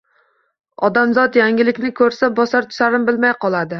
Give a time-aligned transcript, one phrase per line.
[0.87, 3.69] Odamzot yangilikni ko‘rsa, bosar-tusarini bilmay qoladi.